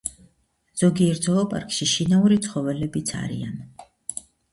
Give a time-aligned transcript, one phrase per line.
[0.81, 3.61] ზოგიერთ ზოოპარკში შინაური ცხოველებიც არიან.